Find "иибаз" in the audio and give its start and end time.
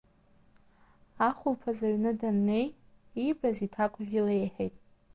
3.23-3.57